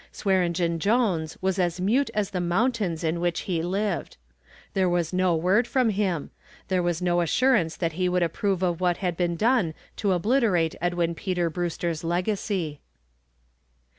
Swearengen 0.11 0.79
Jones 0.79 1.37
was 1.41 1.59
as 1.59 1.79
mute 1.79 2.09
as 2.15 2.31
the 2.31 2.41
mountains 2.41 3.03
in 3.03 3.19
which 3.19 3.41
he 3.41 3.61
lived. 3.61 4.17
There 4.73 4.89
was 4.89 5.13
no 5.13 5.35
word 5.35 5.67
from 5.67 5.89
him, 5.91 6.31
there 6.69 6.81
was 6.81 7.03
no 7.03 7.21
assurance 7.21 7.75
that 7.77 7.91
he 7.93 8.09
would 8.09 8.23
approve 8.23 8.63
of 8.63 8.81
what 8.81 8.97
had 8.97 9.15
been 9.15 9.35
done 9.35 9.75
to 9.97 10.13
obliterate 10.13 10.73
Edwin 10.81 11.13
Peter 11.13 11.51
Brewster's 11.51 12.03
legacy. 12.03 12.81